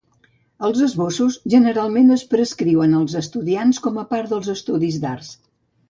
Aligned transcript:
Els 0.67 0.79
esbossos 0.85 1.37
generalment 1.55 2.11
es 2.17 2.25
prescriuen 2.33 2.99
als 3.03 3.17
estudiants 3.23 3.85
com 3.87 4.05
a 4.07 4.11
part 4.15 4.35
dels 4.35 4.53
estudis 4.59 5.03
d'arts. 5.07 5.35